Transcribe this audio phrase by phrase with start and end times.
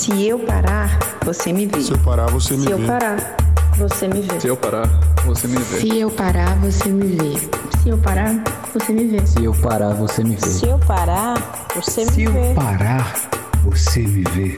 [0.00, 1.78] Se eu parar, você me vê.
[1.78, 2.86] Se eu parar, você me Se eu vê.
[2.86, 3.36] parar,
[3.76, 4.40] você me vê.
[4.40, 4.86] Se eu parar,
[5.26, 5.78] você me vê.
[5.78, 7.36] Se eu parar, você me vê.
[7.82, 8.42] Se eu parar,
[8.72, 9.26] você me vê.
[9.26, 10.46] Se eu parar, você me vê.
[10.46, 11.34] Se eu parar,
[11.76, 12.54] você me vê.
[12.54, 13.14] parar,
[13.62, 14.56] você me vê.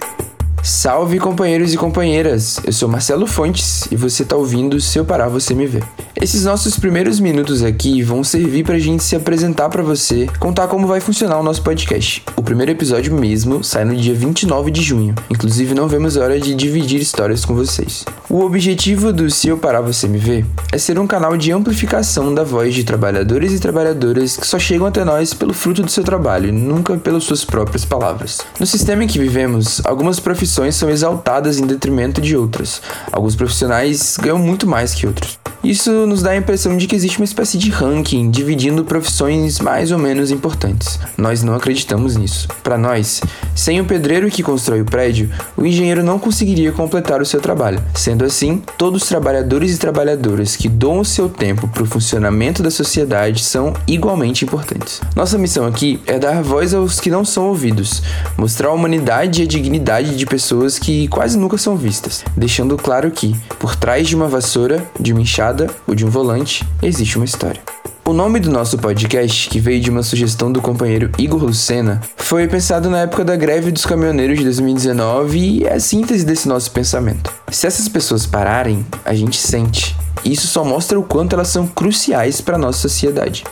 [0.63, 5.27] Salve companheiros e companheiras, eu sou Marcelo Fontes e você tá ouvindo Se Eu Parar
[5.29, 5.83] Você Me Vê.
[6.23, 10.87] Esses nossos primeiros minutos aqui vão servir pra gente se apresentar pra você, contar como
[10.87, 12.23] vai funcionar o nosso podcast.
[12.37, 16.39] O primeiro episódio mesmo sai no dia 29 de junho, inclusive não vemos a hora
[16.39, 18.05] de dividir histórias com vocês.
[18.31, 22.33] O objetivo do Se Eu Parar Você Me Vê é ser um canal de amplificação
[22.33, 26.05] da voz de trabalhadores e trabalhadoras que só chegam até nós pelo fruto do seu
[26.05, 28.39] trabalho nunca pelas suas próprias palavras.
[28.61, 32.81] No sistema em que vivemos, algumas profissões são exaltadas em detrimento de outras.
[33.11, 35.42] Alguns profissionais ganham muito mais que outros.
[35.65, 39.93] Isso nos dá a impressão de que existe uma espécie de ranking dividindo profissões mais
[39.93, 40.99] ou menos importantes.
[41.17, 42.49] Nós não acreditamos nisso.
[42.65, 43.21] Para nós,
[43.55, 47.81] sem o pedreiro que constrói o prédio, o engenheiro não conseguiria completar o seu trabalho.
[47.95, 52.61] Sendo assim, todos os trabalhadores e trabalhadoras que doam o seu tempo para o funcionamento
[52.61, 55.01] da sociedade são igualmente importantes.
[55.15, 58.03] Nossa missão aqui é dar voz aos que não são ouvidos,
[58.37, 63.13] mostrar a humanidade e a dignidade de pessoas que quase nunca são vistas, deixando claro
[63.13, 65.52] que, por trás de uma vassoura, de uma enxada
[65.87, 67.61] ou de um volante, existe uma história.
[68.05, 72.49] O nome do nosso podcast, que veio de uma sugestão do companheiro Igor Lucena, foi
[72.49, 76.73] pensado na época da greve dos caminhoneiros de 2019 e é a síntese desse nosso
[76.73, 77.33] pensamento.
[77.51, 79.97] Se essas pessoas pararem, a gente sente.
[80.25, 83.45] Isso só mostra o quanto elas são cruciais para nossa sociedade.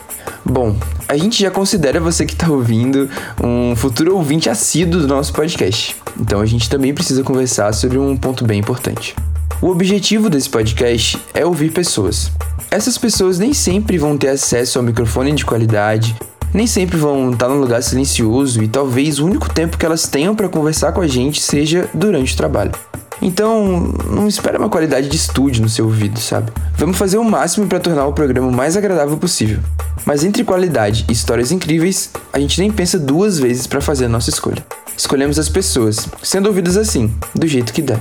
[0.45, 3.09] Bom, a gente já considera você que está ouvindo
[3.43, 5.97] um futuro ouvinte assíduo do nosso podcast.
[6.19, 9.15] Então a gente também precisa conversar sobre um ponto bem importante.
[9.63, 12.33] O objetivo desse podcast é ouvir pessoas.
[12.71, 16.17] Essas pessoas nem sempre vão ter acesso ao microfone de qualidade,
[16.55, 20.35] nem sempre vão estar num lugar silencioso e talvez o único tempo que elas tenham
[20.35, 22.73] para conversar com a gente seja durante o trabalho.
[23.21, 26.51] Então, não espere uma qualidade de estúdio no seu ouvido, sabe?
[26.79, 29.59] Vamos fazer o máximo para tornar o programa o mais agradável possível.
[30.07, 34.09] Mas entre qualidade e histórias incríveis, a gente nem pensa duas vezes para fazer a
[34.09, 34.65] nossa escolha.
[34.97, 38.01] Escolhemos as pessoas, sendo ouvidas assim, do jeito que der.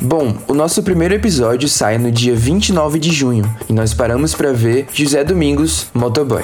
[0.00, 4.52] Bom, o nosso primeiro episódio sai no dia 29 de junho e nós paramos para
[4.52, 6.42] ver José Domingos, Motoboy.